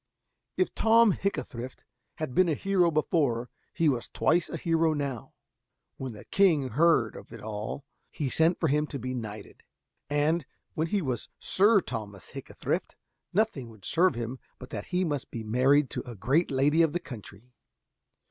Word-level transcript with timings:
If 0.57 0.73
Tom 0.73 1.11
Hickathrift 1.13 1.83
had 2.15 2.33
been 2.33 2.49
a 2.49 2.55
hero 2.55 2.89
before, 2.89 3.51
he 3.71 3.87
was 3.87 4.09
twice 4.09 4.49
a 4.49 4.57
hero 4.57 4.93
now. 4.93 5.35
When 5.97 6.13
the 6.13 6.25
king 6.25 6.69
heard 6.69 7.15
of 7.15 7.31
it 7.31 7.39
all, 7.43 7.85
he 8.09 8.27
sent 8.27 8.59
for 8.59 8.67
him 8.67 8.87
to 8.87 8.97
be 8.97 9.13
knighted, 9.13 9.61
and 10.09 10.43
when 10.73 10.87
he 10.87 11.03
was 11.03 11.29
Sir 11.37 11.81
Thomas 11.81 12.29
Hickathrift 12.31 12.95
nothing 13.31 13.69
would 13.69 13.85
serve 13.85 14.15
him 14.15 14.39
but 14.57 14.71
that 14.71 14.85
he 14.87 15.03
must 15.05 15.29
be 15.29 15.43
married 15.43 15.91
to 15.91 16.09
a 16.09 16.15
great 16.15 16.49
lady 16.49 16.81
of 16.81 16.93
the 16.93 16.99
country. 16.99 17.53